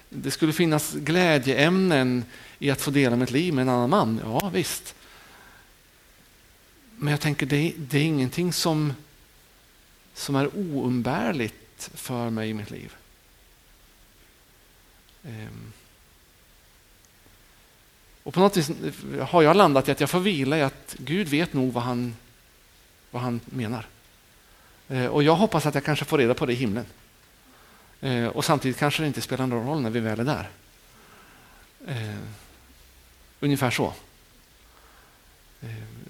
[0.09, 2.25] det skulle finnas glädjeämnen
[2.59, 4.21] i att få dela mitt liv med en annan man.
[4.23, 4.95] Ja, visst.
[6.97, 8.93] Men jag tänker det, det är ingenting som,
[10.13, 12.95] som är oumbärligt för mig i mitt liv.
[15.23, 15.47] Eh,
[18.25, 18.71] och på något vis
[19.21, 22.15] har jag landat i att jag får vila i att Gud vet nog vad han,
[23.11, 23.87] vad han menar.
[24.87, 26.85] Eh, och jag hoppas att jag kanske får reda på det i himlen.
[28.01, 30.49] Eh, och samtidigt kanske det inte spelar någon roll när vi väl är där.
[31.87, 32.19] Eh,
[33.39, 33.93] ungefär så.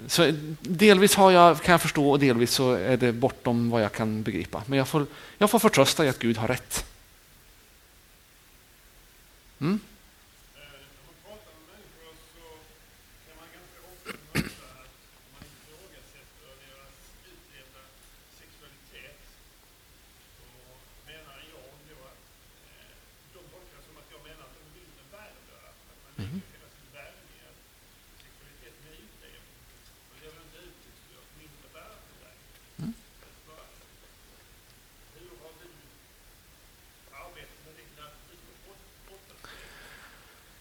[0.08, 3.92] Så delvis har jag, kan jag förstå och delvis så är det bortom vad jag
[3.92, 4.64] kan begripa.
[4.66, 5.06] Men jag får,
[5.38, 6.86] jag får förtrösta i att Gud har rätt.
[9.60, 9.80] Mm?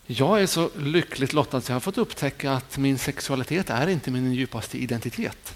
[0.07, 4.11] Jag är så lyckligt lottad att jag har fått upptäcka att min sexualitet är inte
[4.11, 5.55] min djupaste identitet.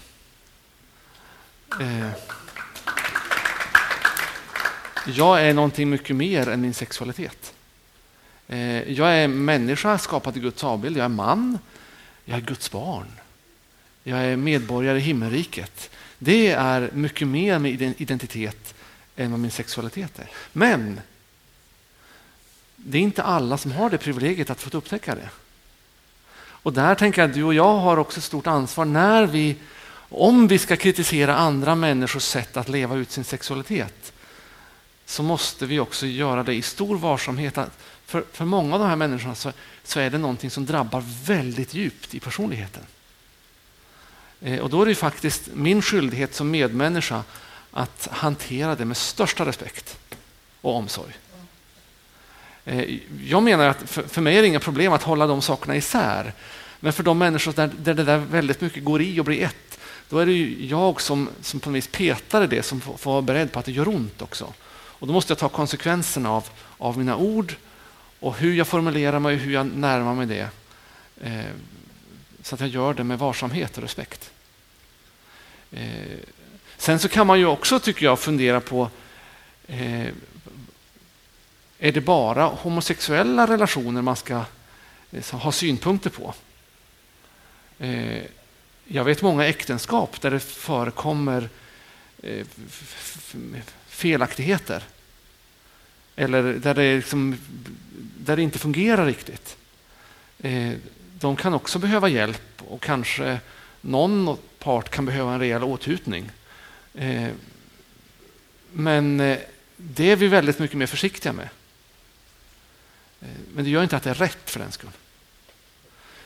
[1.81, 2.09] Eh,
[5.05, 7.53] jag är någonting mycket mer än min sexualitet.
[8.47, 10.97] Eh, jag är människa skapad i Guds avbild.
[10.97, 11.59] Jag är man.
[12.25, 13.07] Jag är Guds barn.
[14.03, 15.89] Jag är medborgare i himmelriket.
[16.19, 18.73] Det är mycket mer min identitet
[19.15, 20.29] än vad min sexualitet är.
[20.53, 21.01] Men
[22.85, 25.29] det är inte alla som har det privilegiet att få upptäcka det.
[26.61, 29.55] Och där tänker jag att du och jag har också ett stort ansvar när vi,
[30.09, 34.13] om vi ska kritisera andra människors sätt att leva ut sin sexualitet,
[35.05, 37.57] så måste vi också göra det i stor varsamhet.
[38.05, 39.51] För, för många av de här människorna så,
[39.83, 42.83] så är det någonting som drabbar väldigt djupt i personligheten.
[44.41, 47.23] Eh, och då är det faktiskt min skyldighet som medmänniska
[47.71, 49.97] att hantera det med största respekt
[50.61, 51.13] och omsorg.
[52.65, 55.75] Eh, jag menar att för, för mig är det inga problem att hålla de sakerna
[55.75, 56.33] isär.
[56.79, 59.79] Men för de människor där, där det där väldigt mycket går i och blir ett,
[60.09, 62.97] då är det ju jag som, som på något vis petar i det som får,
[62.97, 64.53] får vara beredd på att det gör ont också.
[64.71, 67.55] Och då måste jag ta konsekvenserna av, av mina ord
[68.19, 70.49] och hur jag formulerar mig och hur jag närmar mig det.
[71.21, 71.51] Eh,
[72.43, 74.31] så att jag gör det med varsamhet och respekt.
[75.71, 76.17] Eh,
[76.77, 78.89] sen så kan man ju också, tycker jag, fundera på
[79.67, 80.07] eh,
[81.79, 84.43] är det bara homosexuella relationer man ska
[85.11, 86.33] eh, ha synpunkter på?
[87.79, 88.23] Eh,
[88.85, 91.49] jag vet många äktenskap där det förekommer
[92.23, 92.47] eh,
[93.87, 94.83] felaktigheter.
[96.15, 97.37] Eller där det, liksom,
[98.17, 99.57] där det inte fungerar riktigt.
[101.19, 103.39] De kan också behöva hjälp och kanske
[103.81, 106.31] någon part kan behöva en rejäl åthutning.
[108.71, 109.17] Men
[109.77, 111.49] det är vi väldigt mycket mer försiktiga med.
[113.21, 114.89] Eh, men det gör inte att det är rätt för den skull.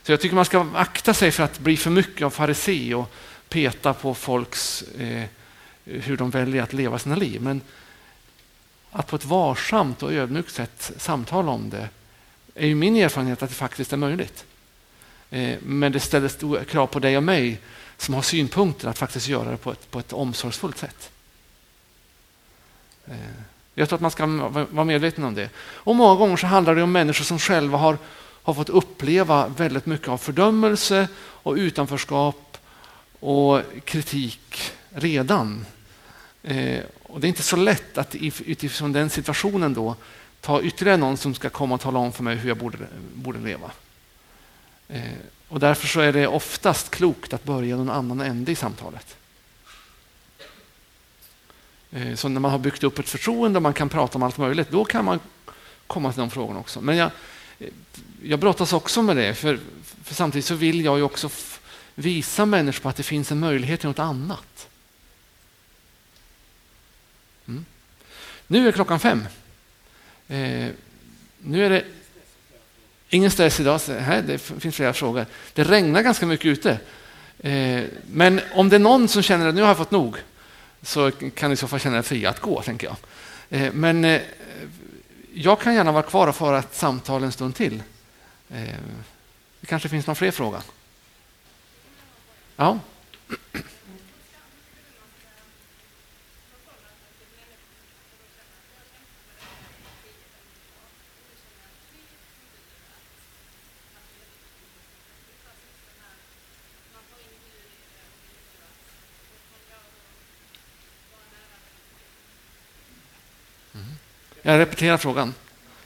[0.03, 3.13] Så jag tycker man ska akta sig för att bli för mycket av farisé och
[3.49, 5.23] peta på folks eh,
[5.85, 7.41] hur de väljer att leva sina liv.
[7.41, 7.61] Men
[8.91, 11.89] att på ett varsamt och ödmjukt sätt samtala om det
[12.55, 14.45] är ju min erfarenhet att det faktiskt är möjligt.
[15.29, 17.59] Eh, men det ställer stora krav på dig och mig
[17.97, 21.11] som har synpunkter att faktiskt göra det på ett, på ett omsorgsfullt sätt.
[23.05, 23.52] Eh.
[23.75, 24.25] Jag tror att man ska
[24.71, 25.49] vara medveten om det.
[25.57, 27.97] Och Många gånger så handlar det om människor som själva har,
[28.43, 32.57] har fått uppleva väldigt mycket av fördömelse och utanförskap
[33.19, 35.65] och kritik redan.
[36.43, 39.95] Eh, och Det är inte så lätt att utifrån den situationen då
[40.41, 42.77] ta ytterligare någon som ska komma och tala om för mig hur jag borde,
[43.13, 43.71] borde leva.
[44.87, 45.01] Eh,
[45.47, 49.17] och därför så är det oftast klokt att börja någon annan ände i samtalet.
[51.95, 54.37] Eh, så när man har byggt upp ett förtroende och man kan prata om allt
[54.37, 55.19] möjligt, då kan man
[55.87, 56.81] komma till de frågorna också.
[56.81, 57.11] Men jag,
[57.59, 57.67] eh,
[58.23, 59.59] jag brottas också med det, för,
[60.03, 61.29] för samtidigt så vill jag ju också
[61.95, 64.67] visa människor på att det finns en möjlighet till något annat.
[67.47, 67.65] Mm.
[68.47, 69.27] Nu är klockan fem.
[70.27, 70.69] Eh,
[71.37, 71.85] nu är det
[73.09, 73.79] ingen stress idag.
[73.79, 75.25] Här, det finns flera frågor.
[75.53, 76.79] Det regnar ganska mycket ute.
[77.39, 80.17] Eh, men om det är någon som känner att nu har jag fått nog
[80.83, 82.95] så kan ni i så fall känna er fria att gå, tänker jag.
[83.49, 84.21] Eh, men eh,
[85.33, 87.83] jag kan gärna vara kvar och föra ett samtal en stund till.
[88.49, 88.75] Eh,
[89.59, 90.61] det kanske finns någon fler fråga?
[92.55, 92.79] Ja.
[114.45, 115.33] Jag repeterar frågan.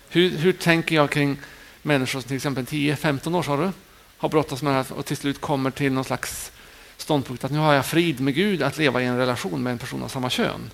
[0.09, 1.37] Hur, hur tänker jag kring
[1.81, 3.71] människor som till exempel 10-15 år sa du,
[4.17, 6.51] har brottats med det här och till slut kommer till någon slags
[6.97, 9.77] ståndpunkt att nu har jag frid med Gud att leva i en relation med en
[9.77, 10.71] person av samma kön.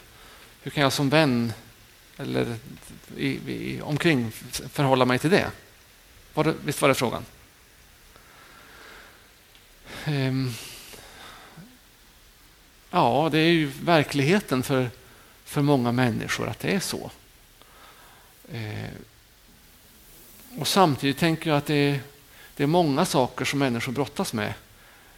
[0.61, 1.53] Hur kan jag som vän
[2.17, 2.55] eller
[3.17, 5.51] i, i, omkring förhålla mig till det?
[6.33, 7.25] Var det visst var det frågan?
[10.07, 10.53] Um,
[12.91, 14.89] ja, det är ju verkligheten för,
[15.45, 17.11] för många människor att det är så.
[18.51, 18.89] Eh,
[20.57, 21.99] och samtidigt tänker jag att det är,
[22.55, 24.53] det är många saker som människor brottas med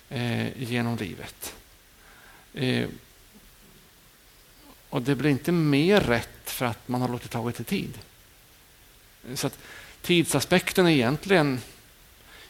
[0.10, 1.56] eh, genom livet.
[2.54, 2.88] Eh,
[4.90, 8.00] och det blir inte mer rätt för att man har låtit ta lite tid.
[9.34, 9.60] Så att
[10.02, 11.62] tidsaspekten är egentligen,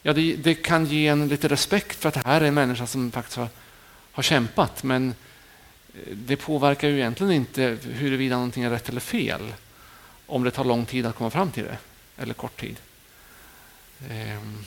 [0.02, 2.88] ja det, det, kan ge en lite respekt för att det här är en människa
[2.88, 3.48] som faktiskt har,
[4.12, 5.14] har kämpat, men
[5.94, 9.54] eh, det påverkar ju egentligen inte huruvida någonting är rätt eller fel
[10.28, 11.78] om det tar lång tid att komma fram till det,
[12.18, 12.78] eller kort tid.
[14.10, 14.66] Ehm.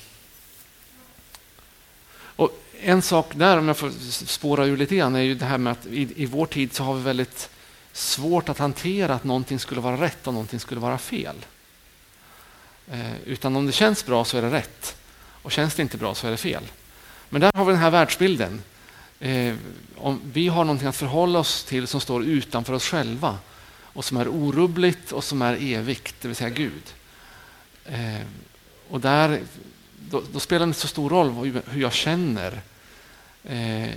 [2.39, 3.91] Och en sak där, om jag får
[4.27, 6.85] spåra ur lite grann, är ju det här med att i, i vår tid så
[6.85, 7.51] har vi väldigt
[7.93, 11.37] svårt att hantera att någonting skulle vara rätt och någonting skulle vara fel.
[12.91, 14.97] Eh, utan om det känns bra så är det rätt
[15.43, 16.63] och känns det inte bra så är det fel.
[17.29, 18.63] Men där har vi den här världsbilden.
[19.21, 19.55] Eh,
[19.97, 23.39] om vi har någonting att förhålla oss till som står utanför oss själva
[23.99, 26.83] och som är orubbligt och som är evigt, det vill säga Gud.
[27.85, 28.21] Eh,
[28.89, 29.43] och där,
[30.11, 32.61] då, då, spelar det inte så stor roll hur jag känner,
[33.45, 33.89] eh,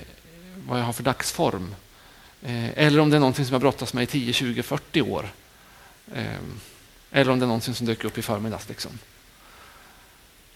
[0.67, 1.75] vad jag har för dagsform.
[2.41, 5.33] Eh, eller om det är någonting som jag brottas med i 10, 20, 40 år.
[6.13, 6.25] Eh,
[7.11, 8.69] eller om det är någonting som dyker upp i förmiddags.
[8.69, 8.99] Liksom.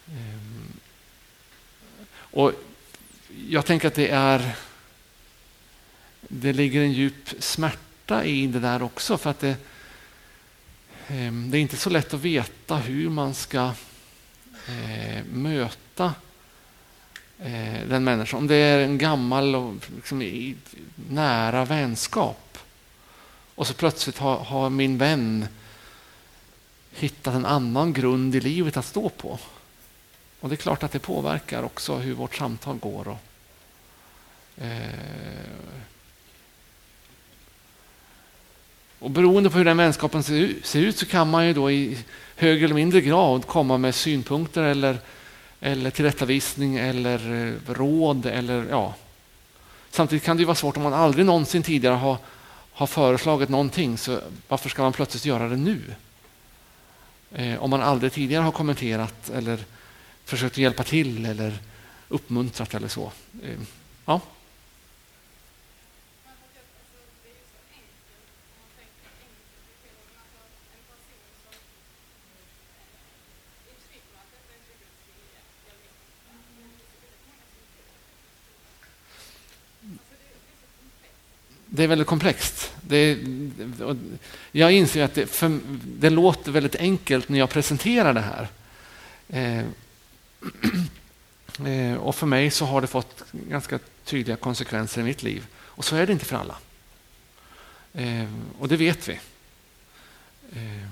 [0.07, 0.75] Eh,
[2.17, 2.51] och
[3.49, 4.55] jag tänker att det är
[6.27, 9.17] det ligger en djup smärta smärta i det där också.
[9.17, 9.57] För att det,
[11.07, 13.73] ehm, det är inte så lätt att veta hur man ska
[14.67, 16.13] eh, möta
[17.39, 18.39] eh, den människan.
[18.39, 20.55] Om det är en gammal och liksom,
[21.09, 22.57] nära vänskap
[23.55, 25.47] och så plötsligt har, har min vän
[26.91, 29.39] hittat en annan grund i livet att stå på.
[30.41, 33.07] Och det är klart att det påverkar också hur vårt samtal går.
[33.07, 33.19] Och,
[34.63, 35.94] eh,
[39.05, 41.97] Och beroende på hur den vänskapen ser ut så kan man ju då i
[42.35, 44.97] högre eller mindre grad komma med synpunkter eller,
[45.59, 48.25] eller tillrättavisning eller eh, råd.
[48.25, 48.95] Eller, ja.
[49.89, 52.17] Samtidigt kan det vara svårt om man aldrig någonsin tidigare har,
[52.73, 53.97] har föreslagit någonting.
[53.97, 55.81] Så varför ska man plötsligt göra det nu?
[57.31, 59.59] Eh, om man aldrig tidigare har kommenterat eller
[60.23, 61.57] försökt hjälpa till eller
[62.09, 63.11] uppmuntrat eller så.
[63.43, 63.59] Eh,
[64.05, 64.21] ja.
[81.75, 82.73] Det är väldigt komplext.
[82.81, 83.17] Det,
[84.51, 88.47] jag inser att det, för, det, låter väldigt enkelt när jag presenterar det här.
[89.29, 89.65] Eh,
[91.67, 95.45] eh, och för mig så har det fått ganska tydliga konsekvenser i mitt liv.
[95.55, 96.57] Och så är det inte för alla.
[97.93, 99.19] Eh, och det vet vi.
[100.53, 100.89] Eh,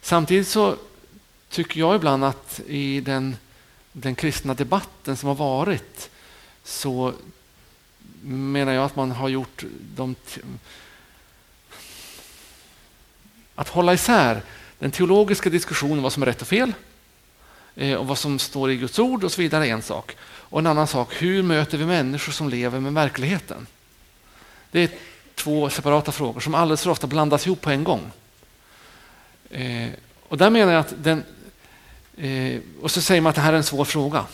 [0.00, 0.76] samtidigt så
[1.48, 3.36] tycker jag ibland att i den,
[3.92, 6.10] den kristna debatten som har varit
[6.64, 7.14] så
[8.22, 9.64] menar jag att man har gjort
[9.94, 10.14] de...
[13.54, 14.42] Att hålla isär
[14.78, 16.72] Den teologiska diskussionen vad som är rätt och fel
[17.74, 20.16] eh, och vad som står i Guds ord och så vidare är en sak.
[20.22, 23.66] Och en annan sak, hur möter vi människor som lever med verkligheten?
[24.70, 24.90] Det är
[25.34, 28.10] två separata frågor som alldeles för ofta blandas ihop på en gång.
[29.50, 29.88] Eh,
[30.28, 31.24] och där menar jag att den...
[32.16, 34.24] Eh, och så säger man att det här är en svår fråga.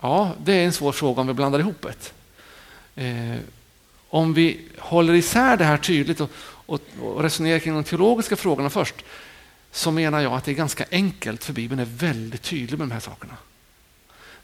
[0.00, 2.15] Ja, det är en svår fråga om vi blandar ihop det.
[2.96, 3.36] Eh,
[4.08, 6.30] om vi håller isär det här tydligt och,
[6.66, 8.94] och, och resonerar kring de teologiska frågorna först
[9.72, 12.92] så menar jag att det är ganska enkelt för Bibeln är väldigt tydlig med de
[12.92, 13.36] här sakerna.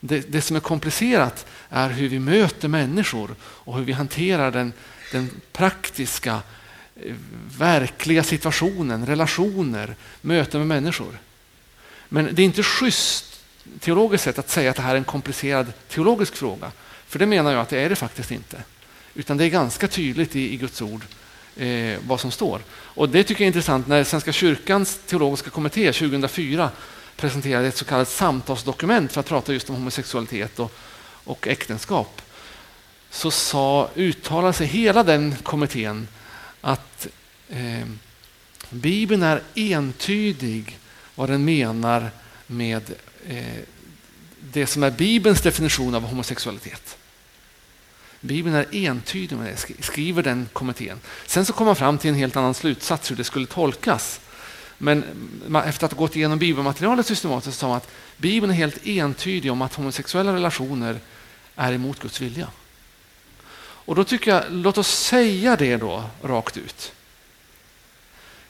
[0.00, 4.72] Det, det, som är komplicerat är hur vi möter människor och hur vi hanterar den,
[5.12, 6.40] den praktiska,
[6.96, 7.14] eh,
[7.58, 11.18] verkliga situationen, relationer, möten med människor.
[12.08, 13.40] Men det är inte schysst
[13.80, 16.72] teologiskt sett att säga att det här är en komplicerad teologisk fråga.
[17.12, 18.62] För det menar jag att det är det faktiskt inte.
[19.14, 21.04] Utan det är ganska tydligt i, i Guds ord
[21.56, 22.60] eh, vad som står.
[22.70, 26.70] Och Det tycker jag är intressant när Svenska kyrkans teologiska kommitté 2004
[27.16, 30.72] presenterade ett så kallat samtalsdokument för att prata just om homosexualitet och,
[31.24, 32.22] och äktenskap.
[33.10, 36.08] Så sa, uttalade sig hela den kommittén
[36.60, 37.06] att
[37.48, 37.86] eh,
[38.70, 40.78] Bibeln är entydig
[41.14, 42.10] vad den menar
[42.46, 42.82] med
[43.28, 43.62] eh,
[44.40, 46.96] det som är Bibelns definition av homosexualitet.
[48.24, 51.00] Bibeln är entydig med det, skriver den kommittén.
[51.26, 54.20] Sen så kom man fram till en helt annan slutsats hur det skulle tolkas.
[54.78, 55.04] Men
[55.64, 59.62] efter att ha gått igenom bibelmaterialet systematiskt sa man att Bibeln är helt entydig om
[59.62, 61.00] att homosexuella relationer
[61.56, 62.48] är emot Guds vilja.
[63.84, 66.92] Och då tycker jag, låt oss säga det då rakt ut.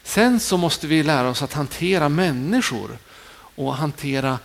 [0.03, 2.99] Sen så måste vi lära oss att hantera människor
[3.33, 4.39] och hantera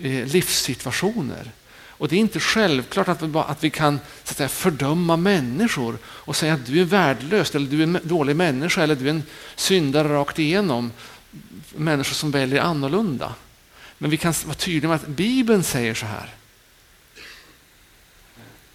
[0.00, 1.50] eh, livssituationer
[1.98, 5.16] och Det är inte självklart att vi, bara, att vi kan så att säga, fördöma
[5.16, 9.06] människor och säga att du är värdelös, eller du är en dålig människa eller du
[9.06, 9.22] är en
[9.56, 10.92] syndare rakt igenom.
[11.74, 13.34] Människor som väljer annorlunda.
[13.98, 16.34] Men vi kan vara tydliga med att Bibeln säger så här.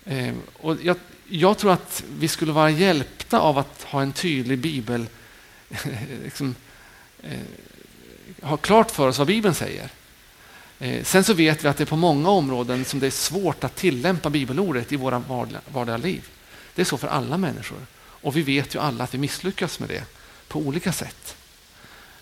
[0.05, 0.97] Eh, och jag,
[1.27, 5.05] jag, tror att vi skulle vara hjälpta av att ha en tydlig bibel,
[6.23, 6.55] liksom,
[7.23, 7.39] eh,
[8.41, 9.89] ha klart för oss vad Bibeln säger.
[10.81, 13.63] Eh, sen så vet vi att det är på många områden som det är svårt
[13.63, 15.19] att tillämpa bibelordet i våra
[15.67, 16.29] vardagliga liv.
[16.75, 17.85] Det är så för alla människor.
[17.97, 20.03] Och vi vet ju alla att vi misslyckas med det
[20.47, 21.35] på olika sätt.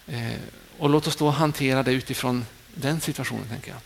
[0.08, 0.34] Eh,
[0.78, 3.80] och låt oss då hantera det utifrån den situationen, tänker jag.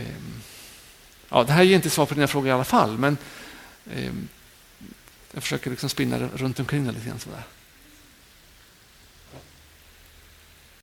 [0.00, 0.16] Eh,
[1.28, 3.16] ja, det här ger inte svar på dina frågor i alla fall, men
[5.32, 7.18] jag försöker liksom spinna runt omkring det lite grann.
[7.18, 7.42] Sådär.